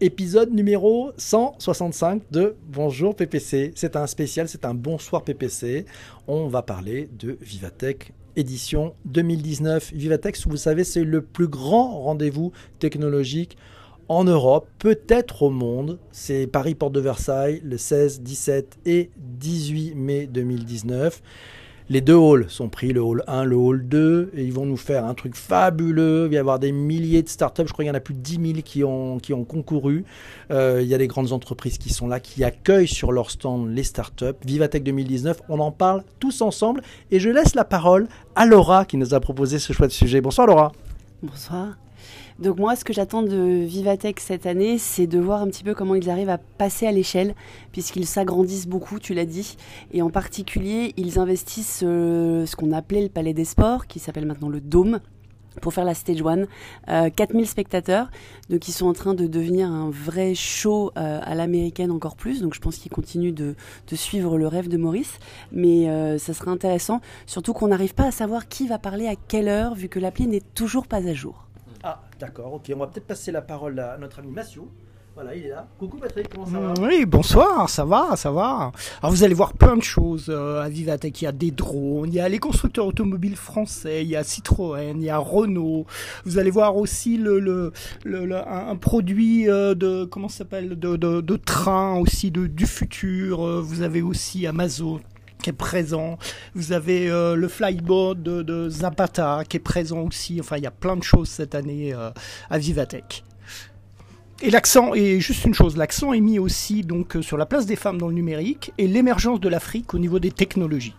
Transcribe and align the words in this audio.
épisode 0.00 0.50
numéro 0.52 1.12
165 1.18 2.22
de 2.30 2.56
Bonjour 2.68 3.14
PPC. 3.14 3.72
C'est 3.74 3.96
un 3.96 4.06
spécial, 4.06 4.48
c'est 4.48 4.64
un 4.64 4.72
bonsoir 4.72 5.22
PPC. 5.22 5.84
On 6.26 6.48
va 6.48 6.62
parler 6.62 7.10
de 7.18 7.36
Vivatech 7.42 8.12
édition 8.34 8.94
2019. 9.04 9.92
Vivatech, 9.92 10.46
vous 10.46 10.56
savez, 10.56 10.84
c'est 10.84 11.04
le 11.04 11.20
plus 11.20 11.48
grand 11.48 12.00
rendez-vous 12.02 12.52
technologique 12.78 13.58
en 14.08 14.24
Europe, 14.24 14.68
peut-être 14.78 15.42
au 15.42 15.50
monde. 15.50 15.98
C'est 16.12 16.46
Paris 16.46 16.74
Porte 16.74 16.94
de 16.94 17.00
Versailles 17.00 17.60
le 17.62 17.76
16, 17.76 18.22
17 18.22 18.78
et 18.86 19.10
18 19.18 19.94
mai 19.96 20.26
2019. 20.26 21.22
Les 21.92 22.00
deux 22.00 22.16
halls 22.16 22.48
sont 22.48 22.68
pris, 22.68 22.92
le 22.92 23.02
hall 23.02 23.24
1, 23.26 23.42
le 23.42 23.56
hall 23.56 23.88
2, 23.88 24.30
et 24.36 24.44
ils 24.44 24.52
vont 24.52 24.64
nous 24.64 24.76
faire 24.76 25.04
un 25.04 25.14
truc 25.14 25.34
fabuleux. 25.34 26.26
Il 26.26 26.28
va 26.28 26.34
y 26.36 26.38
avoir 26.38 26.60
des 26.60 26.70
milliers 26.70 27.24
de 27.24 27.28
startups, 27.28 27.64
je 27.66 27.72
crois 27.72 27.82
qu'il 27.82 27.88
y 27.88 27.90
en 27.90 27.96
a 27.96 28.00
plus 28.00 28.14
de 28.14 28.20
10 28.20 28.52
000 28.52 28.62
qui 28.64 28.84
ont, 28.84 29.18
qui 29.18 29.34
ont 29.34 29.42
concouru. 29.42 30.04
Euh, 30.52 30.78
il 30.82 30.86
y 30.86 30.94
a 30.94 30.98
des 30.98 31.08
grandes 31.08 31.32
entreprises 31.32 31.78
qui 31.78 31.92
sont 31.92 32.06
là, 32.06 32.20
qui 32.20 32.44
accueillent 32.44 32.86
sur 32.86 33.10
leur 33.10 33.32
stand 33.32 33.74
les 33.74 33.82
startups. 33.82 34.38
Vivatech 34.44 34.84
2019, 34.84 35.42
on 35.48 35.58
en 35.58 35.72
parle 35.72 36.04
tous 36.20 36.42
ensemble. 36.42 36.80
Et 37.10 37.18
je 37.18 37.28
laisse 37.28 37.56
la 37.56 37.64
parole 37.64 38.06
à 38.36 38.46
Laura 38.46 38.84
qui 38.84 38.96
nous 38.96 39.12
a 39.12 39.18
proposé 39.18 39.58
ce 39.58 39.72
choix 39.72 39.88
de 39.88 39.92
sujet. 39.92 40.20
Bonsoir 40.20 40.46
Laura. 40.46 40.70
Bonsoir. 41.24 41.74
Donc 42.40 42.58
moi, 42.58 42.74
ce 42.74 42.84
que 42.84 42.92
j'attends 42.94 43.22
de 43.22 43.64
Vivatech 43.64 44.18
cette 44.18 44.46
année, 44.46 44.78
c'est 44.78 45.06
de 45.06 45.18
voir 45.18 45.42
un 45.42 45.48
petit 45.48 45.62
peu 45.62 45.74
comment 45.74 45.94
ils 45.94 46.08
arrivent 46.08 46.30
à 46.30 46.38
passer 46.38 46.86
à 46.86 46.92
l'échelle, 46.92 47.34
puisqu'ils 47.70 48.06
s'agrandissent 48.06 48.66
beaucoup, 48.66 48.98
tu 48.98 49.12
l'as 49.12 49.26
dit, 49.26 49.56
et 49.92 50.00
en 50.00 50.08
particulier, 50.08 50.94
ils 50.96 51.18
investissent 51.18 51.82
euh, 51.84 52.46
ce 52.46 52.56
qu'on 52.56 52.72
appelait 52.72 53.02
le 53.02 53.08
Palais 53.10 53.34
des 53.34 53.44
Sports, 53.44 53.86
qui 53.86 53.98
s'appelle 53.98 54.24
maintenant 54.24 54.48
le 54.48 54.62
Dôme, 54.62 55.00
pour 55.60 55.74
faire 55.74 55.84
la 55.84 55.94
Stage 55.94 56.22
1. 56.22 56.46
Euh, 56.88 57.10
4000 57.10 57.46
spectateurs, 57.46 58.10
donc 58.48 58.68
ils 58.68 58.72
sont 58.72 58.86
en 58.86 58.92
train 58.92 59.14
de 59.14 59.26
devenir 59.26 59.68
un 59.68 59.90
vrai 59.90 60.34
show 60.34 60.92
euh, 60.96 61.20
à 61.22 61.34
l'américaine 61.34 61.90
encore 61.90 62.16
plus, 62.16 62.40
donc 62.40 62.54
je 62.54 62.60
pense 62.60 62.76
qu'ils 62.76 62.90
continuent 62.90 63.34
de, 63.34 63.54
suivre 63.92 64.38
le 64.38 64.46
rêve 64.46 64.68
de 64.68 64.76
Maurice, 64.76 65.18
mais 65.52 65.90
euh, 65.90 66.16
ça 66.16 66.32
sera 66.32 66.50
intéressant, 66.50 67.00
surtout 67.26 67.52
qu'on 67.52 67.68
n'arrive 67.68 67.94
pas 67.94 68.06
à 68.06 68.10
savoir 68.10 68.48
qui 68.48 68.66
va 68.66 68.78
parler 68.78 69.06
à 69.06 69.14
quelle 69.14 69.48
heure, 69.48 69.74
vu 69.74 69.88
que 69.88 69.98
l'appli 69.98 70.26
n'est 70.26 70.42
toujours 70.54 70.86
pas 70.86 71.06
à 71.08 71.12
jour. 71.12 71.49
Ah, 71.82 72.02
d'accord, 72.18 72.54
ok. 72.54 72.70
On 72.74 72.78
va 72.78 72.86
peut-être 72.86 73.06
passer 73.06 73.32
la 73.32 73.42
parole 73.42 73.78
à 73.78 73.96
notre 73.98 74.18
ami 74.18 74.30
Massio. 74.30 74.68
Voilà, 75.14 75.34
il 75.34 75.44
est 75.44 75.48
là. 75.48 75.66
Coucou 75.78 75.98
Patrick, 75.98 76.28
comment 76.32 76.46
ça 76.46 76.60
va? 76.60 76.74
Oui, 76.80 77.04
bonsoir, 77.04 77.68
ça 77.68 77.84
va, 77.84 78.14
ça 78.14 78.30
va. 78.30 78.70
Alors 79.02 79.10
vous 79.10 79.24
allez 79.24 79.34
voir 79.34 79.54
plein 79.54 79.76
de 79.76 79.82
choses 79.82 80.26
euh, 80.28 80.62
à 80.62 80.68
Vivatech. 80.68 81.20
Il 81.20 81.24
y 81.24 81.28
a 81.28 81.32
des 81.32 81.50
drones, 81.50 82.10
il 82.10 82.14
y 82.14 82.20
a 82.20 82.28
les 82.28 82.38
constructeurs 82.38 82.86
automobiles 82.86 83.36
français, 83.36 84.02
il 84.02 84.08
y 84.08 84.16
a 84.16 84.22
Citroën, 84.22 84.96
il 84.96 85.02
y 85.02 85.10
a 85.10 85.18
Renault. 85.18 85.84
Vous 86.24 86.38
allez 86.38 86.50
voir 86.50 86.76
aussi 86.76 87.20
un 88.06 88.76
produit 88.76 89.50
euh, 89.50 89.74
de 89.74 90.04
comment 90.04 90.28
s'appelle 90.28 90.78
de, 90.78 90.96
de, 90.96 91.20
de, 91.20 91.36
train 91.36 91.96
aussi 91.96 92.30
de, 92.30 92.46
du 92.46 92.66
futur. 92.66 93.44
Euh, 93.44 93.60
vous 93.60 93.82
avez 93.82 94.02
aussi 94.02 94.46
Amazon 94.46 95.00
qui 95.40 95.50
est 95.50 95.54
présent. 95.54 96.18
Vous 96.54 96.72
avez 96.72 97.10
euh, 97.10 97.34
le 97.34 97.48
flyboard 97.48 98.22
de, 98.22 98.68
Zapata 98.68 99.42
qui 99.48 99.56
est 99.56 99.60
présent 99.60 100.00
aussi. 100.00 100.38
Enfin, 100.40 100.56
il 100.56 100.62
y 100.62 100.66
a 100.66 100.70
plein 100.70 100.96
de 100.96 101.02
choses 101.02 101.28
cette 101.28 101.54
année 101.54 101.92
euh, 101.92 102.10
à 102.50 102.58
Vivatech. 102.58 103.24
Et 104.42 104.50
l'accent, 104.50 104.94
et 104.94 105.20
juste 105.20 105.44
une 105.44 105.52
chose, 105.52 105.76
l'accent 105.76 106.14
est 106.14 106.20
mis 106.20 106.38
aussi 106.38 106.82
donc 106.82 107.18
sur 107.20 107.36
la 107.36 107.44
place 107.44 107.66
des 107.66 107.76
femmes 107.76 107.98
dans 107.98 108.08
le 108.08 108.14
numérique 108.14 108.72
et 108.78 108.86
l'émergence 108.86 109.38
de 109.38 109.48
l'Afrique 109.50 109.92
au 109.92 109.98
niveau 109.98 110.18
des 110.18 110.30
technologies. 110.30 110.94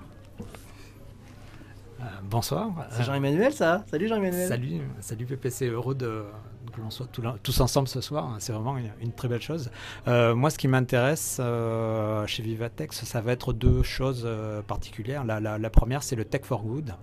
Bonsoir. 2.32 2.72
C'est 2.92 3.04
Jean-Emmanuel 3.04 3.52
ça 3.52 3.84
Salut 3.92 4.08
Jean-Emmanuel. 4.08 4.48
Salut, 4.48 4.82
salut 5.02 5.26
PPC, 5.26 5.68
heureux 5.68 5.96
de, 5.96 6.24
que 6.72 6.82
l'on 6.82 6.90
soit 6.90 7.08
tous 7.44 7.60
ensemble 7.60 7.88
ce 7.88 8.02
soir. 8.02 8.36
C'est 8.40 8.54
vraiment 8.54 8.78
une, 8.78 8.92
une, 9.02 9.12
très 9.12 9.28
belle 9.28 9.42
chose. 9.42 9.70
Euh, 10.08 10.34
moi, 10.34 10.50
ce 10.50 10.58
qui 10.58 10.68
m'intéresse 10.68 11.38
euh, 11.40 12.26
chez 12.28 12.42
Vivatex, 12.44 13.04
ça 13.04 13.22
va 13.22 13.34
être 13.34 13.54
deux 13.54 13.84
choses 13.84 14.24
euh, 14.26 14.62
particulières. 14.62 15.24
La, 15.26 15.40
la, 15.40 15.58
la 15.58 15.70
première, 15.70 16.04
c'est 16.04 16.16
le 16.16 16.26
Tech 16.26 16.42
for 16.44 16.64
Good. 16.64 16.94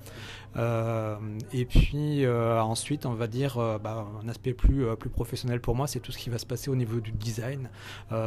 Et 1.52 1.64
puis 1.66 2.26
ensuite, 2.26 3.06
on 3.06 3.14
va 3.14 3.28
dire 3.28 3.78
bah, 3.80 4.06
un 4.24 4.28
aspect 4.28 4.54
plus, 4.54 4.84
plus 4.96 5.10
professionnel 5.10 5.60
pour 5.60 5.76
moi, 5.76 5.86
c'est 5.86 6.00
tout 6.00 6.10
ce 6.10 6.18
qui 6.18 6.30
va 6.30 6.38
se 6.38 6.46
passer 6.46 6.68
au 6.68 6.74
niveau 6.74 6.98
du 6.98 7.12
design. 7.12 7.68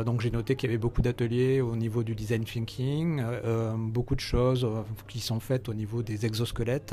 donc 0.06 0.22
j'ai 0.22 0.31
noté 0.31 0.56
qu'il 0.56 0.69
y 0.69 0.72
avait 0.72 0.79
beaucoup 0.79 1.01
d'ateliers 1.01 1.59
au 1.59 1.75
niveau 1.75 2.03
du 2.03 2.16
design 2.16 2.45
thinking, 2.45 3.22
beaucoup 3.75 4.16
de 4.16 4.22
choses 4.22 4.66
qui 5.09 5.19
sont 5.19 5.41
faites 5.41 5.68
au 5.68 5.73
niveau 5.73 6.03
des 6.03 6.25
exosquelettes. 6.25 6.91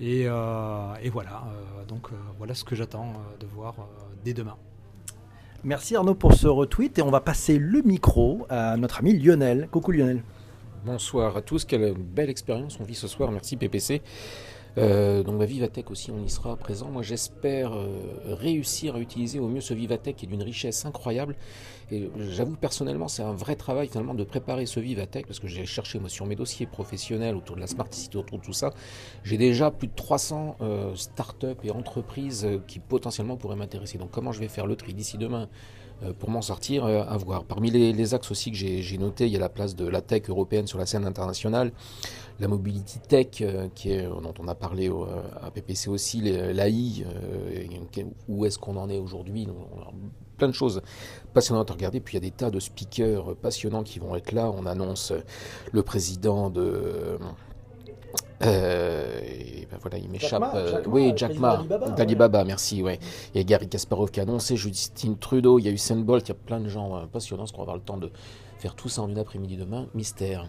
Et, 0.00 0.24
euh, 0.26 0.94
et, 1.02 1.10
voilà, 1.10 1.42
euh, 1.46 1.84
donc 1.84 2.12
euh, 2.12 2.16
voilà 2.38 2.54
ce 2.54 2.62
que 2.64 2.76
j'attends 2.76 3.14
de 3.40 3.46
voir 3.46 3.74
dès 4.24 4.32
demain. 4.32 4.56
Merci 5.64 5.96
Arnaud 5.96 6.14
pour 6.14 6.34
ce 6.34 6.46
retweet 6.46 6.98
et 6.98 7.02
on 7.02 7.10
va 7.10 7.20
passer 7.20 7.58
le 7.58 7.82
micro 7.82 8.46
à 8.48 8.76
notre 8.76 9.00
ami 9.00 9.18
Lionel. 9.18 9.68
Coucou 9.70 9.90
Lionel. 9.90 10.22
Bonsoir 10.84 11.36
à 11.36 11.42
tous, 11.42 11.64
quelle 11.64 11.94
belle 11.94 12.30
expérience 12.30 12.78
on 12.80 12.84
vit 12.84 12.94
ce 12.94 13.08
soir, 13.08 13.32
merci 13.32 13.56
PPC. 13.56 14.00
Euh, 14.78 15.22
donc 15.22 15.36
ma 15.36 15.44
Vivatech 15.44 15.90
aussi, 15.90 16.10
on 16.10 16.22
y 16.24 16.30
sera 16.30 16.56
présent. 16.56 16.88
Moi 16.88 17.02
j'espère 17.02 17.72
euh, 17.72 17.86
réussir 18.26 18.94
à 18.94 19.00
utiliser 19.00 19.38
au 19.38 19.48
mieux 19.48 19.60
ce 19.60 19.74
Vivatech 19.74 20.16
qui 20.16 20.26
est 20.26 20.28
d'une 20.28 20.42
richesse 20.42 20.84
incroyable. 20.86 21.36
Et 21.90 22.10
j'avoue 22.30 22.56
personnellement 22.56 23.08
c'est 23.08 23.22
un 23.22 23.32
vrai 23.32 23.56
travail 23.56 23.88
finalement 23.88 24.14
de 24.14 24.24
préparer 24.24 24.66
ce 24.66 24.78
Vivatech 24.78 25.26
parce 25.26 25.40
que 25.40 25.48
j'ai 25.48 25.64
cherché 25.66 25.98
moi 25.98 26.08
sur 26.08 26.26
mes 26.26 26.36
dossiers 26.36 26.66
professionnels 26.66 27.34
autour 27.34 27.56
de 27.56 27.60
la 27.60 27.66
Smart 27.66 27.88
City, 27.90 28.16
autour 28.16 28.38
de 28.38 28.44
tout 28.44 28.52
ça. 28.52 28.72
J'ai 29.24 29.38
déjà 29.38 29.70
plus 29.70 29.88
de 29.88 29.94
300 29.94 30.56
euh, 30.60 30.94
startups 30.94 31.46
et 31.64 31.70
entreprises 31.70 32.46
qui 32.66 32.78
potentiellement 32.78 33.36
pourraient 33.36 33.56
m'intéresser. 33.56 33.98
Donc 33.98 34.10
comment 34.10 34.32
je 34.32 34.40
vais 34.40 34.48
faire 34.48 34.66
le 34.66 34.76
tri? 34.76 34.94
D'ici 34.94 35.18
demain 35.18 35.48
pour 36.18 36.30
m'en 36.30 36.42
sortir, 36.42 36.84
à 36.86 37.16
voir. 37.16 37.44
Parmi 37.44 37.70
les, 37.70 38.14
axes 38.14 38.30
aussi 38.30 38.50
que 38.50 38.56
j'ai 38.56 38.98
notés, 38.98 39.26
il 39.26 39.32
y 39.32 39.36
a 39.36 39.40
la 39.40 39.48
place 39.48 39.74
de 39.74 39.86
la 39.86 40.00
tech 40.00 40.28
européenne 40.28 40.66
sur 40.66 40.78
la 40.78 40.86
scène 40.86 41.04
internationale, 41.04 41.72
la 42.40 42.48
mobility 42.48 43.00
tech, 43.00 43.40
euh, 43.40 43.68
qui 43.74 43.96
dont 44.02 44.34
on 44.38 44.48
a 44.48 44.54
parlé 44.54 44.90
à 45.42 45.50
PPC 45.50 45.90
aussi, 45.90 46.20
l'AI, 46.20 47.04
euh, 47.06 48.04
où 48.28 48.44
est-ce 48.44 48.58
qu'on 48.58 48.76
en 48.76 48.88
est 48.88 48.98
aujourd'hui 48.98 49.48
plein 50.36 50.48
de 50.48 50.52
choses 50.52 50.82
passionnantes 51.34 51.70
à 51.70 51.74
regarder. 51.74 52.00
Puis 52.00 52.16
il 52.16 52.22
y 52.22 52.24
a 52.24 52.30
des 52.30 52.34
tas 52.34 52.50
de 52.50 52.60
speakers 52.60 53.34
passionnants 53.36 53.82
qui 53.82 53.98
vont 53.98 54.14
être 54.14 54.30
là. 54.32 54.50
On 54.56 54.66
annonce 54.66 55.12
le 55.72 55.82
président 55.82 56.48
de 56.48 57.18
euh, 58.42 59.20
ben 59.70 59.78
voilà, 59.80 59.98
il 59.98 60.08
m'échappe. 60.08 60.42
Euh, 60.54 60.82
oui, 60.86 61.12
Jack 61.16 61.36
Ma, 61.38 61.64
d'Alibaba, 61.96 62.44
merci. 62.44 62.82
Ouais. 62.82 62.98
Il 63.34 63.38
y 63.38 63.40
a 63.40 63.44
Gary 63.44 63.68
Kasparov 63.68 64.10
qui 64.10 64.20
a 64.20 64.22
annoncé, 64.22 64.56
Justine 64.56 65.16
Trudeau, 65.18 65.58
il 65.58 65.66
y 65.66 65.68
a 65.68 65.72
Usain 65.72 65.96
Bolt, 65.96 66.26
il 66.26 66.30
y 66.30 66.32
a 66.32 66.34
plein 66.34 66.60
de 66.60 66.68
gens 66.68 66.96
euh, 66.96 67.06
passionnants. 67.06 67.44
Est-ce 67.44 67.52
qu'on 67.52 67.58
va 67.58 67.62
avoir 67.64 67.76
le 67.76 67.82
temps 67.82 67.96
de 67.96 68.10
faire 68.58 68.74
tout 68.74 68.88
ça 68.88 69.02
en 69.02 69.08
une 69.08 69.18
après-midi 69.18 69.56
demain 69.56 69.86
Mystère. 69.94 70.46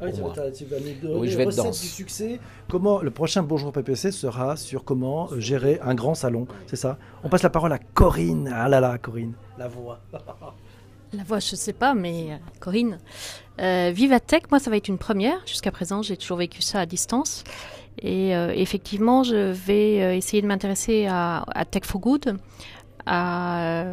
Ah 0.00 0.04
oui, 0.04 0.12
tu, 0.12 0.20
vas, 0.20 0.50
tu 0.50 0.64
vas 0.66 0.76
nous 0.78 1.18
oui, 1.18 1.28
je 1.28 1.38
vais 1.38 1.44
être 1.44 1.70
du 1.70 1.72
succès. 1.72 2.38
Comment 2.68 3.00
le 3.00 3.10
prochain 3.10 3.42
Bonjour 3.42 3.72
PPC 3.72 4.12
sera 4.12 4.56
sur 4.56 4.84
comment 4.84 5.28
gérer 5.38 5.80
un 5.82 5.94
grand 5.94 6.14
salon, 6.14 6.46
c'est 6.66 6.76
ça? 6.76 6.98
On 7.24 7.30
passe 7.30 7.42
la 7.42 7.50
parole 7.50 7.72
à 7.72 7.78
Corinne. 7.78 8.52
Ah 8.54 8.68
là 8.68 8.80
là, 8.80 8.98
Corinne, 8.98 9.32
la 9.56 9.68
voix. 9.68 10.00
La 11.12 11.22
voix, 11.22 11.38
je 11.38 11.52
ne 11.52 11.56
sais 11.56 11.72
pas, 11.72 11.94
mais 11.94 12.32
euh, 12.32 12.36
Corinne. 12.60 12.98
Euh, 13.60 13.90
Vivatech, 13.94 14.50
moi, 14.50 14.58
ça 14.58 14.70
va 14.70 14.76
être 14.76 14.88
une 14.88 14.98
première. 14.98 15.38
Jusqu'à 15.46 15.70
présent, 15.70 16.02
j'ai 16.02 16.16
toujours 16.16 16.38
vécu 16.38 16.62
ça 16.62 16.80
à 16.80 16.86
distance. 16.86 17.44
Et 18.00 18.36
euh, 18.36 18.52
effectivement, 18.54 19.22
je 19.22 19.52
vais 19.52 20.02
euh, 20.02 20.14
essayer 20.14 20.42
de 20.42 20.46
m'intéresser 20.46 21.06
à, 21.06 21.44
Tech 21.70 21.84
for 21.84 22.00
Good, 22.00 22.36
à 23.06 23.84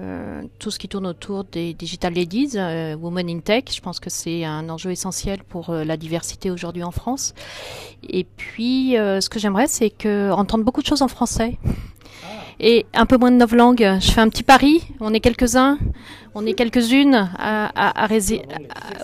tout 0.58 0.72
ce 0.72 0.80
qui 0.80 0.88
tourne 0.88 1.06
autour 1.06 1.44
des 1.44 1.76
Digital 1.76 2.16
Ladies, 2.16 2.58
Women 3.00 3.30
in 3.30 3.40
Tech. 3.42 3.66
Je 3.72 3.80
pense 3.80 4.00
que 4.00 4.10
c'est 4.10 4.44
un 4.44 4.68
enjeu 4.70 4.90
essentiel 4.90 5.44
pour 5.44 5.72
la 5.72 5.98
diversité 5.98 6.50
aujourd'hui 6.50 6.84
en 6.84 6.90
France. 6.90 7.36
Et 8.10 8.24
puis, 8.24 8.94
ce 8.96 9.30
que 9.30 9.38
j'aimerais, 9.38 9.68
c'est 9.68 9.92
que 9.92 10.32
entendre 10.32 10.64
beaucoup 10.64 10.82
de 10.82 10.88
choses 10.88 11.04
en 11.04 11.08
français 11.08 11.60
et 12.64 12.86
un 12.94 13.06
peu 13.06 13.18
moins 13.18 13.30
de 13.32 13.36
novlangue. 13.36 13.98
Je 14.00 14.12
fais 14.12 14.22
un 14.22 14.30
petit 14.30 14.42
pari, 14.44 14.82
on 15.02 15.14
est 15.14 15.20
quelques-uns, 15.20 15.78
on 16.34 16.46
est 16.46 16.54
quelques-unes 16.54 17.30
à, 17.38 18.04
à. 18.04 18.08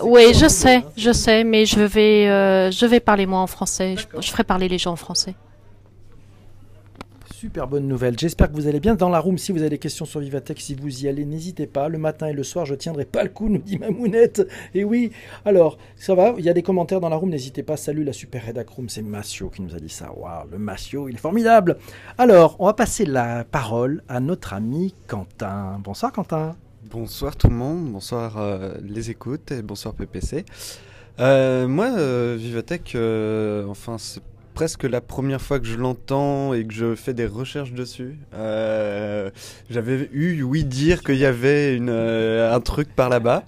Oui, 0.02 0.32
je 0.34 0.48
sais, 0.48 0.82
je 0.96 1.12
sais, 1.12 1.44
mais 1.44 1.66
je 1.66 1.80
vais, 1.80 2.28
euh, 2.28 2.70
je 2.70 2.86
vais 2.86 3.00
parler 3.00 3.26
moi 3.26 3.40
en 3.40 3.46
français. 3.46 3.96
Je 4.18 4.30
ferai 4.30 4.44
parler 4.44 4.68
les 4.68 4.78
gens 4.78 4.92
en 4.92 4.96
français. 4.96 5.34
Super 7.40 7.66
bonne 7.66 7.88
nouvelle. 7.88 8.18
J'espère 8.18 8.50
que 8.50 8.54
vous 8.54 8.66
allez 8.66 8.80
bien. 8.80 8.94
Dans 8.94 9.08
la 9.08 9.18
room, 9.18 9.38
si 9.38 9.50
vous 9.50 9.60
avez 9.60 9.70
des 9.70 9.78
questions 9.78 10.04
sur 10.04 10.20
Vivatech, 10.20 10.60
si 10.60 10.74
vous 10.74 11.04
y 11.04 11.08
allez, 11.08 11.24
n'hésitez 11.24 11.66
pas. 11.66 11.88
Le 11.88 11.96
matin 11.96 12.26
et 12.26 12.34
le 12.34 12.42
soir, 12.42 12.66
je 12.66 12.74
tiendrai 12.74 13.06
pas 13.06 13.22
le 13.22 13.30
coup, 13.30 13.48
nous 13.48 13.62
dit 13.62 13.78
Mamounette. 13.78 14.46
Et 14.74 14.84
oui, 14.84 15.10
alors, 15.46 15.78
ça 15.96 16.14
va, 16.14 16.34
il 16.36 16.44
y 16.44 16.50
a 16.50 16.52
des 16.52 16.62
commentaires 16.62 17.00
dans 17.00 17.08
la 17.08 17.16
room, 17.16 17.30
n'hésitez 17.30 17.62
pas. 17.62 17.78
Salut 17.78 18.04
la 18.04 18.12
super 18.12 18.46
redac 18.46 18.68
room, 18.68 18.90
c'est 18.90 19.00
Massio 19.00 19.48
qui 19.48 19.62
nous 19.62 19.74
a 19.74 19.78
dit 19.78 19.88
ça. 19.88 20.12
Waouh, 20.14 20.50
le 20.50 20.58
Massio, 20.58 21.08
il 21.08 21.14
est 21.14 21.18
formidable. 21.18 21.78
Alors, 22.18 22.56
on 22.58 22.66
va 22.66 22.74
passer 22.74 23.06
la 23.06 23.44
parole 23.44 24.02
à 24.06 24.20
notre 24.20 24.52
ami 24.52 24.94
Quentin. 25.06 25.80
Bonsoir 25.82 26.12
Quentin. 26.12 26.56
Bonsoir 26.90 27.36
tout 27.36 27.48
le 27.48 27.56
monde, 27.56 27.90
bonsoir 27.90 28.36
euh, 28.36 28.74
les 28.82 29.08
écoutes 29.08 29.54
bonsoir 29.64 29.94
PPC. 29.94 30.44
Euh, 31.20 31.66
moi, 31.66 31.86
euh, 31.96 32.36
Vivatech, 32.38 32.94
enfin, 33.66 33.96
c'est 33.96 34.22
presque 34.54 34.84
la 34.84 35.00
première 35.00 35.40
fois 35.40 35.58
que 35.60 35.66
je 35.66 35.76
l'entends 35.76 36.54
et 36.54 36.64
que 36.64 36.72
je 36.72 36.94
fais 36.94 37.14
des 37.14 37.26
recherches 37.26 37.72
dessus. 37.72 38.18
Euh, 38.34 39.30
J'avais 39.70 40.08
eu 40.12 40.42
oui 40.42 40.64
dire 40.64 41.02
qu'il 41.02 41.16
y 41.16 41.24
avait 41.24 41.74
une, 41.74 41.90
euh, 41.90 42.54
un 42.54 42.60
truc 42.60 42.94
par 42.94 43.08
là-bas. 43.08 43.44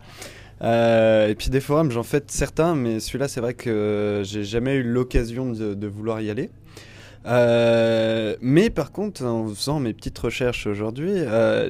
Euh, 0.62 1.28
et 1.28 1.34
puis 1.34 1.50
des 1.50 1.60
forums, 1.60 1.90
j'en 1.90 2.04
fais 2.04 2.22
certains, 2.28 2.74
mais 2.74 3.00
celui-là, 3.00 3.28
c'est 3.28 3.40
vrai 3.40 3.54
que 3.54 4.22
j'ai 4.24 4.44
jamais 4.44 4.76
eu 4.76 4.82
l'occasion 4.82 5.50
de, 5.50 5.86
vouloir 5.86 6.20
y 6.20 6.30
aller. 6.30 6.50
Mais 7.26 8.70
par 8.70 8.92
contre, 8.92 9.24
en 9.24 9.48
faisant 9.48 9.80
mes 9.80 9.92
petites 9.92 10.18
recherches 10.18 10.66
aujourd'hui, 10.66 11.14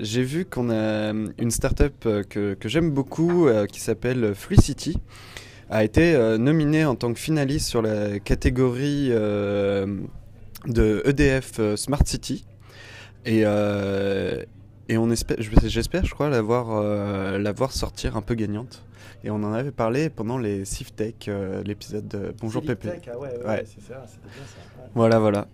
j'ai 0.02 0.23
vu 0.23 0.44
qu'on 0.44 0.70
a 0.70 1.12
une 1.38 1.50
startup 1.50 2.06
que, 2.29 2.55
que 2.55 2.69
j'aime 2.69 2.90
beaucoup 2.90 3.49
qui 3.70 3.81
s'appelle 3.81 4.34
Fluicity 4.34 4.99
a 5.70 5.84
été 5.84 6.14
euh, 6.14 6.38
nominée 6.38 6.84
en 6.84 6.94
tant 6.94 7.12
que 7.12 7.18
finaliste 7.18 7.68
sur 7.68 7.82
la 7.82 8.18
catégorie 8.18 9.08
euh, 9.10 9.86
de 10.66 11.02
EDF 11.06 11.58
euh, 11.58 11.76
Smart 11.76 12.02
City. 12.04 12.44
Et, 13.24 13.42
et 14.88 14.98
on 14.98 15.10
espère, 15.10 15.36
j'espère, 15.38 16.04
je 16.04 16.12
crois, 16.12 16.28
la 16.28 16.42
voir, 16.42 16.82
la 17.38 17.52
voir 17.52 17.70
sortir 17.70 18.16
un 18.16 18.20
peu 18.20 18.34
gagnante. 18.34 18.82
Et 19.24 19.30
on 19.30 19.36
en 19.36 19.52
avait 19.52 19.70
parlé 19.70 20.10
pendant 20.10 20.36
les 20.36 20.64
SIFTech, 20.64 21.28
euh, 21.28 21.62
l'épisode 21.62 22.08
de 22.08 22.34
Bonjour 22.40 22.62
Pépé. 22.62 22.88
Ah 23.06 23.18
ouais, 23.18 23.28
ouais, 23.28 23.46
ouais. 23.46 23.64
c'est 23.66 23.80
ça, 23.80 24.02
c'était 24.06 24.34
bien 24.34 24.44
ça. 24.46 24.82
Ouais. 24.82 24.88
Voilà, 24.94 25.20
voilà. 25.20 25.46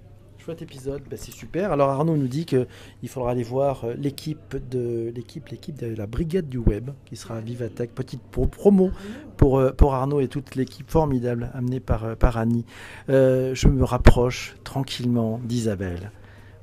Épisode, 0.55 1.03
bah, 1.11 1.17
c'est 1.19 1.31
super. 1.31 1.73
Alors 1.73 1.91
Arnaud 1.91 2.17
nous 2.17 2.27
dit 2.27 2.47
qu'il 2.47 2.67
faudra 3.09 3.33
aller 3.33 3.43
voir 3.43 3.85
euh, 3.85 3.95
l'équipe 3.99 4.57
de 4.71 5.13
l'équipe, 5.15 5.47
l'équipe 5.49 5.77
de 5.77 5.95
la 5.95 6.07
brigade 6.07 6.49
du 6.49 6.57
web 6.57 6.91
qui 7.05 7.17
sera 7.17 7.37
à 7.37 7.41
Vivatech. 7.41 7.95
Petite 7.95 8.23
pour, 8.23 8.49
promo 8.49 8.91
pour, 9.37 9.59
euh, 9.59 9.73
pour 9.73 9.95
Arnaud 9.95 10.21
et 10.21 10.29
toute 10.29 10.55
l'équipe 10.55 10.91
formidable 10.91 11.51
amenée 11.53 11.81
par, 11.81 12.17
par 12.17 12.39
Annie. 12.39 12.65
Euh, 13.11 13.55
je 13.55 13.69
me 13.69 13.85
rapproche 13.85 14.57
tranquillement 14.65 15.39
d'Isabelle. 15.45 16.13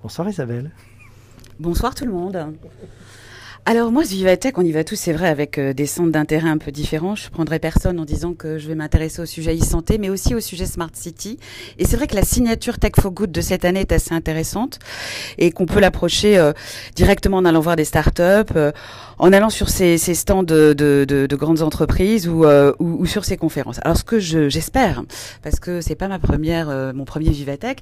Bonsoir 0.02 0.28
Isabelle. 0.30 0.72
Bonsoir 1.60 1.94
tout 1.94 2.06
le 2.06 2.12
monde. 2.12 2.56
Alors 3.68 3.92
moi, 3.92 4.04
Vivatech, 4.04 4.60
on 4.60 4.62
y 4.62 4.72
va 4.72 4.84
tous, 4.84 4.96
c'est 4.96 5.12
vrai, 5.12 5.28
avec 5.28 5.58
euh, 5.58 5.74
des 5.74 5.88
centres 5.88 6.12
d'intérêt 6.12 6.50
un 6.50 6.60
peu 6.60 6.72
différents. 6.72 7.16
Je 7.16 7.32
prendrai 7.32 7.58
personne 7.58 8.00
en 8.00 8.06
disant 8.06 8.36
que 8.36 8.60
je 8.60 8.68
vais 8.68 8.76
m'intéresser 8.76 9.24
au 9.24 9.26
sujet 9.26 9.58
e-santé, 9.58 9.98
mais 9.98 10.12
aussi 10.12 10.36
au 10.36 10.40
sujet 10.40 10.68
Smart 10.68 10.92
City. 10.94 11.40
Et 11.80 11.86
c'est 11.86 11.98
vrai 11.98 12.06
que 12.06 12.14
la 12.14 12.22
signature 12.22 12.78
Tech 12.78 12.92
for 13.00 13.12
Good 13.12 13.32
de 13.32 13.42
cette 13.42 13.66
année 13.66 13.80
est 13.80 13.92
assez 13.92 14.14
intéressante 14.14 14.78
et 15.40 15.50
qu'on 15.50 15.66
peut 15.66 15.80
l'approcher 15.80 16.38
euh, 16.38 16.54
directement 16.96 17.38
en 17.38 17.46
allant 17.46 17.60
voir 17.60 17.76
des 17.76 17.86
startups, 17.86 18.54
euh, 18.56 18.72
en 19.18 19.34
allant 19.34 19.50
sur 19.50 19.70
ces, 19.70 19.98
stands 19.98 20.44
de, 20.44 20.74
de, 20.74 21.04
de, 21.08 21.26
de, 21.26 21.36
grandes 21.36 21.64
entreprises 21.64 22.28
ou, 22.28 23.06
sur 23.08 23.26
ces 23.26 23.38
conférences. 23.38 23.80
Alors 23.84 23.98
ce 23.98 24.04
que 24.04 24.20
j'espère, 24.20 25.02
parce 25.42 25.60
que 25.60 25.82
c'est 25.82 25.96
pas 25.96 26.08
ma 26.08 26.20
première, 26.20 26.68
mon 26.94 27.06
premier 27.06 27.30
Vivatech, 27.30 27.80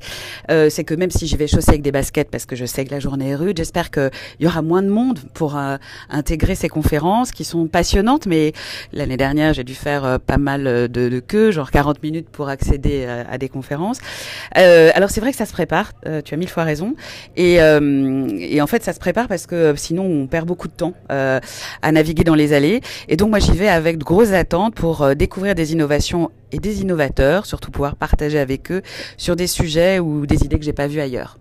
c'est 0.48 0.84
que 0.84 0.94
même 0.94 1.10
si 1.10 1.26
j'y 1.26 1.36
vais 1.36 1.48
chausser 1.48 1.72
avec 1.72 1.82
des 1.82 1.92
baskets 1.92 2.30
parce 2.30 2.46
que 2.46 2.56
je 2.56 2.66
sais 2.66 2.86
que 2.86 2.92
la 2.92 3.00
journée 3.00 3.30
est 3.30 3.36
rude, 3.36 3.58
j'espère 3.58 3.90
qu'il 3.90 4.12
y 4.40 4.46
aura 4.46 4.62
moins 4.62 4.84
de 4.84 4.90
monde 4.90 5.20
pour 5.34 5.58
euh, 5.74 5.78
intégrer 6.10 6.56
ces 6.56 6.70
conférences 6.70 7.31
qui 7.31 7.44
sont 7.44 7.68
passionnantes. 7.68 8.25
Mais 8.25 8.54
l'année 8.92 9.18
dernière, 9.18 9.54
j'ai 9.54 9.64
dû 9.64 9.75
faire 9.75 10.06
euh, 10.06 10.18
pas 10.18 10.38
mal 10.38 10.64
de, 10.64 10.88
de 10.88 11.20
queues, 11.20 11.52
genre 11.52 11.72
40 11.72 12.02
minutes 12.04 12.30
pour 12.30 12.50
accéder 12.50 13.06
à, 13.06 13.38
des 13.38 13.50
conférences. 13.50 14.00
Euh, 14.58 14.92
alors 14.96 15.10
c'est 15.10 15.22
vrai 15.22 15.31
que 15.31 15.38
ça 15.38 15.46
se 15.46 15.54
prépare. 15.54 15.94
tu 16.25 16.34
as 16.34 16.38
mille 16.38 16.50
fois 16.50 16.64
raison. 16.64 16.96
Et, 17.36 17.56
et 17.56 18.62
en 18.62 18.68
fait, 18.68 18.84
ça 18.84 18.94
se 18.94 19.00
prépare 19.00 19.28
parce 19.28 19.48
que 19.48 19.74
sinon 19.75 20.04
on 20.04 20.28
perd 20.28 20.48
beaucoup 20.48 20.68
de 20.68 20.74
temps. 20.74 20.94
Euh, 21.24 21.40
à 21.81 21.92
naviguer 21.92 22.24
dans 22.24 22.36
les 22.36 22.54
allées. 22.54 22.81
Et 23.08 23.18
donc 23.18 23.30
moi 23.30 23.40
j'y 23.40 23.52
vais 23.52 23.68
avec 23.68 23.98
de 23.98 24.04
grosses 24.04 24.31
attentes 24.31 24.75
pour 24.75 25.02
euh, 25.02 25.14
découvrir 25.14 25.56
des 25.56 25.74
innovations 25.74 26.31
et 26.52 26.60
des 26.60 26.81
innovateurs, 26.81 27.46
surtout 27.46 27.72
pouvoir 27.72 27.96
partager 27.96 28.40
avec 28.40 28.72
eux 28.72 28.81
sur 29.18 29.36
des 29.36 29.48
sujets 29.48 30.00
ou 30.00 30.25
des 30.25 30.44
idées 30.44 30.60
que 30.60 30.66
j'ai 30.66 30.74
pas 30.74 30.88
vues 30.88 31.02
ailleurs. 31.02 31.38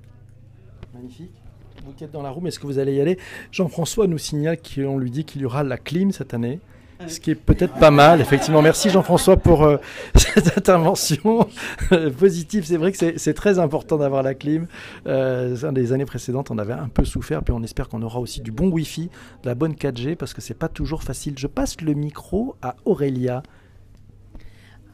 Magnifique. 0.95 1.42
Vous 1.85 1.93
qui 1.93 2.05
êtes 2.05 2.13
dans 2.13 2.23
la 2.23 2.31
room, 2.31 2.47
est-ce 2.47 2.59
que 2.59 2.67
vous 2.67 2.79
allez 2.79 2.95
y 2.95 3.01
aller 3.01 3.19
Jean-François 3.51 4.07
nous 4.07 4.19
signale 4.19 4.59
qu'on 4.59 4.99
lui 4.99 5.11
dit 5.11 5.25
qu'il 5.25 5.43
y 5.43 5.45
aura 5.45 5.63
la 5.65 5.77
clim 5.77 6.13
cette 6.13 6.35
année 6.35 6.61
ce 7.09 7.21
qui 7.21 7.31
est 7.31 7.35
peut-être 7.35 7.75
pas 7.75 7.91
mal, 7.91 8.21
effectivement. 8.21 8.63
Merci 8.63 8.91
Jean-François 8.91 9.37
pour 9.37 9.65
euh, 9.65 9.79
cette 10.15 10.57
intervention 10.57 11.49
positive. 12.19 12.65
C'est 12.65 12.77
vrai 12.77 12.93
que 12.93 13.19
c'est 13.19 13.35
très 13.35 13.59
important 13.59 13.97
d'avoir 13.97 14.23
la 14.23 14.35
clim. 14.35 14.67
Euh, 15.07 15.57
les 15.75 15.93
années 15.93 16.05
précédentes, 16.05 16.51
on 16.51 16.59
avait 16.59 16.73
un 16.73 16.89
peu 16.89 17.05
souffert, 17.05 17.43
puis 17.43 17.53
on 17.53 17.63
espère 17.63 17.89
qu'on 17.89 18.03
aura 18.03 18.21
aussi 18.21 18.41
du 18.41 18.53
bon 18.53 18.69
Wi-Fi, 18.69 19.11
de 19.43 19.49
la 19.49 19.55
bonne 19.55 19.75
4G, 19.75 20.17
parce 20.17 20.35
que 20.35 20.41
c'est 20.41 20.55
pas 20.55 20.69
toujours 20.69 21.03
facile. 21.03 21.35
Je 21.39 21.47
passe 21.47 21.81
le 21.81 21.95
micro 21.95 22.57
à 22.63 22.77
Aurélia. 22.85 23.43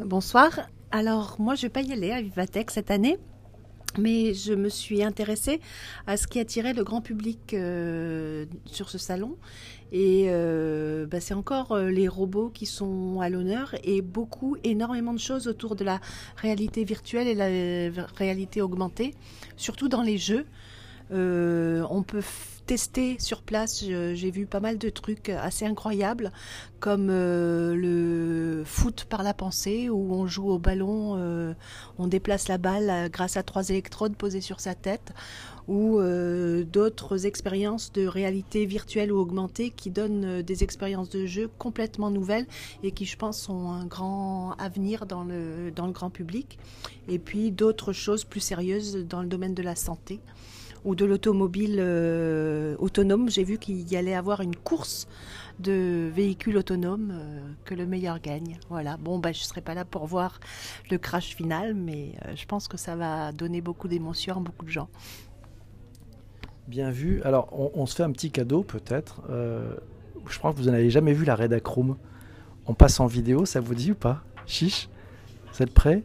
Bonsoir. 0.01 0.51
Alors, 0.91 1.37
moi, 1.39 1.55
je 1.55 1.63
vais 1.63 1.69
pas 1.69 1.83
y 1.83 1.93
aller 1.93 2.13
à 2.13 2.23
Vivatech 2.23 2.71
cette 2.71 2.91
année. 2.91 3.19
Mais 3.97 4.35
je 4.35 4.53
me 4.53 4.69
suis 4.69 5.03
intéressée 5.03 5.61
à 6.07 6.17
ce 6.17 6.27
qui 6.27 6.39
attirait 6.39 6.75
le 6.75 6.85
grand 6.85 7.01
public 7.01 7.55
euh, 7.55 8.45
sur 8.67 8.91
ce 8.91 8.99
salon. 8.99 9.37
Et 9.91 10.27
euh, 10.29 11.07
bah, 11.07 11.21
c'est 11.21 11.35
encore 11.35 11.73
euh, 11.73 11.91
les 11.91 12.09
robots 12.09 12.51
qui 12.51 12.67
sont 12.67 13.21
à 13.21 13.31
l'honneur 13.31 13.75
et 13.85 14.03
beaucoup, 14.03 14.57
énormément 14.63 15.15
de 15.15 15.19
choses 15.19 15.49
autour 15.49 15.77
de 15.77 15.85
la 15.85 16.01
réalité 16.37 16.85
virtuelle 16.85 17.27
et 17.27 17.35
la 17.35 18.07
réalité 18.17 18.61
augmentée, 18.61 19.15
surtout 19.57 19.89
dans 19.89 20.03
les 20.03 20.19
jeux. 20.19 20.45
Euh, 21.11 21.85
on 21.91 22.03
peut 22.03 22.23
tester 22.67 23.17
sur 23.19 23.41
place, 23.41 23.83
j'ai 23.83 24.31
vu 24.31 24.45
pas 24.45 24.61
mal 24.61 24.77
de 24.77 24.91
trucs 24.91 25.31
assez 25.31 25.65
incroyables, 25.65 26.33
comme 26.81 27.09
euh, 27.11 27.75
le 27.75 28.63
foot 28.65 29.07
par 29.09 29.23
la 29.23 29.33
pensée, 29.33 29.89
où 29.89 30.13
on 30.13 30.27
joue 30.27 30.51
au 30.51 30.59
ballon, 30.59 31.15
euh, 31.17 31.55
on 31.99 32.09
déplace 32.09 32.47
la 32.47 32.59
balle 32.59 33.09
grâce 33.11 33.39
à 33.39 33.43
trois 33.43 33.71
électrodes 33.71 34.17
posées 34.17 34.43
sur 34.43 34.61
sa 34.61 34.75
tête, 34.75 35.15
ou 35.67 36.01
d'autres 36.73 37.27
expériences 37.27 37.93
de 37.93 38.07
réalité 38.07 38.65
virtuelle 38.65 39.13
ou 39.13 39.19
augmentée 39.19 39.69
qui 39.69 39.91
donnent 39.91 40.41
des 40.41 40.65
expériences 40.65 41.11
de 41.11 41.27
jeu 41.27 41.51
complètement 41.59 42.11
nouvelles 42.11 42.47
et 42.83 42.91
qui, 42.91 43.05
je 43.05 43.19
pense, 43.19 43.51
ont 43.51 43.71
un 43.73 43.85
grand 43.85 44.53
avenir 44.53 45.05
dans 45.05 45.25
le 45.25 45.93
grand 45.93 46.09
public. 46.09 46.59
Et 47.07 47.19
puis 47.19 47.51
d'autres 47.51 47.93
choses 47.93 48.25
plus 48.25 48.41
sérieuses 48.41 48.97
dans 49.07 49.21
le 49.21 49.29
domaine 49.29 49.53
de 49.53 49.63
la 49.63 49.77
santé 49.77 50.21
ou 50.85 50.95
de 50.95 51.05
l'automobile 51.05 51.77
euh, 51.79 52.77
autonome. 52.79 53.31
J'ai 53.31 53.45
vu 53.45 53.59
qu'il 53.59 53.91
y 53.91 53.97
allait 53.97 54.15
avoir 54.15 54.41
une 54.41 54.57
course 54.57 55.07
de 55.59 56.09
véhicules 56.15 56.57
autonomes, 56.57 57.11
euh, 57.13 57.41
que 57.65 57.75
le 57.75 57.87
meilleur 57.87 58.21
gagne. 58.21 58.59
Voilà. 58.69 58.97
Bon, 58.97 59.19
bah, 59.19 59.33
je 59.33 59.41
ne 59.41 59.45
serai 59.45 59.61
pas 59.61 59.75
là 59.75 59.85
pour 59.85 60.07
voir 60.07 60.41
le 60.91 60.99
crash 60.99 61.35
final, 61.35 61.75
mais 61.75 62.13
euh, 62.25 62.33
je 62.37 62.47
pense 62.47 62.69
que 62.69 62.77
ça 62.77 62.97
va 62.97 63.33
donner 63.33 63.61
beaucoup 63.61 63.89
d'émotions 63.89 64.37
à 64.37 64.41
beaucoup 64.41 64.65
de 64.65 64.71
gens. 64.71 64.89
Bien 66.69 66.91
vu. 66.91 67.23
Alors, 67.23 67.49
on, 67.53 67.87
se 67.87 67.95
fait 67.95 68.03
un 68.03 68.13
petit 68.13 68.31
cadeau 68.31 68.63
peut-être. 68.63 69.23
Je 69.31 70.39
crois 70.39 70.53
que 70.53 70.59
vous 70.59 70.65
n'avez 70.65 70.91
jamais 70.91 71.15
vu 71.15 71.25
la 71.25 71.35
Redacroom. 71.35 71.97
On 72.67 72.75
passe 72.75 73.01
en 73.01 73.07
vidéo, 73.07 73.47
ça 73.47 73.61
vous 73.61 73.75
dit 73.75 73.93
ou 73.93 73.95
pas? 73.95 74.23
Chiche? 74.45 74.91
Vous 75.51 75.63
êtes 75.63 75.73
prêts? 75.73 76.03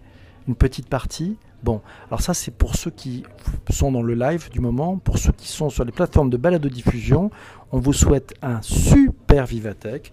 Une 0.47 0.55
petite 0.55 0.87
partie? 0.87 1.35
Bon, 1.63 1.81
alors 2.09 2.21
ça 2.21 2.33
c'est 2.33 2.51
pour 2.51 2.75
ceux 2.75 2.91
qui 2.91 3.23
sont 3.69 3.91
dans 3.91 4.01
le 4.01 4.15
live 4.15 4.49
du 4.51 4.59
moment, 4.59 4.97
pour 4.97 5.17
ceux 5.17 5.31
qui 5.31 5.47
sont 5.47 5.69
sur 5.69 5.85
les 5.85 5.93
plateformes 5.93 6.29
de 6.29 6.35
balado-diffusion, 6.35 7.31
on 7.71 7.79
vous 7.79 7.93
souhaite 7.93 8.33
un 8.41 8.61
super 8.61 9.45
Vivatech. 9.45 10.11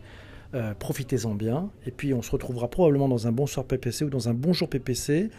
Euh, 0.55 0.75
Profitez-en 0.79 1.35
bien. 1.35 1.71
Et 1.87 1.91
puis 1.91 2.15
on 2.15 2.23
se 2.23 2.31
retrouvera 2.31 2.69
probablement 2.69 3.09
dans 3.09 3.27
un 3.27 3.33
bonsoir 3.33 3.67
PPC 3.67 4.05
ou 4.05 4.11
dans 4.11 4.29
un 4.29 4.35
bonjour 4.35 4.69
PPC 4.69 5.31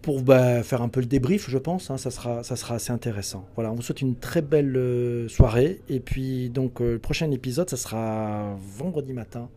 pour 0.00 0.22
bah, 0.22 0.62
faire 0.62 0.82
un 0.82 0.88
peu 0.88 1.00
le 1.00 1.06
débrief, 1.06 1.48
je 1.48 1.58
pense. 1.58 1.90
Hein, 1.90 1.96
ça, 1.96 2.10
sera, 2.10 2.74
assez 2.74 2.92
intéressant. 2.92 3.46
Voilà, 3.54 3.70
on 3.72 3.74
vous 3.74 3.82
souhaite 3.82 4.02
une 4.02 4.16
très 4.16 4.42
belle 4.42 4.76
euh, 4.76 5.28
soirée. 5.28 5.80
Et 5.88 6.00
puis 6.00 6.50
donc 6.50 6.80
euh, 6.80 6.92
le 6.92 6.98
prochain 6.98 7.30
épisode, 7.30 7.68
ça 7.68 7.76
sera 7.76 8.56
vendredi 8.76 9.12
matin. 9.12 9.48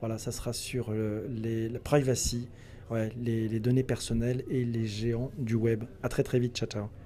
Voilà, 0.00 0.18
ça 0.18 0.32
sera 0.32 0.52
sur 0.52 0.92
les, 0.92 1.68
la 1.70 1.78
privacy. 1.78 2.48
Ouais, 2.90 3.10
les, 3.16 3.60
données 3.60 3.82
personnelles 3.82 4.44
et 4.48 4.64
les 4.64 4.86
géants 4.86 5.30
du 5.38 5.54
web. 5.54 5.84
À 6.02 6.08
très 6.08 6.22
très 6.22 6.38
vite, 6.38 6.56
ciao 6.56 6.68
ciao. 6.68 6.88